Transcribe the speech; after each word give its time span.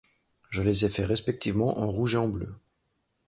Je 0.49 0.63
les 0.63 0.83
ai 0.83 0.89
fait 0.89 1.05
respectivement 1.05 1.77
en 1.77 1.85
rouge 1.91 2.15
et 2.15 2.17
en 2.17 2.27
bleu. 2.27 2.49